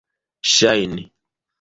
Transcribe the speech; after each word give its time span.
ŝajni 0.53 1.05